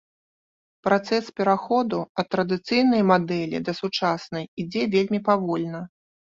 Працэс 0.87 1.27
пераходу 1.39 1.99
ад 2.23 2.27
традыцыйнай 2.37 3.01
мадэлі 3.11 3.57
да 3.69 3.79
сучаснай 3.83 4.51
ідзе 4.65 4.83
вельмі 4.99 5.25
павольна. 5.33 5.87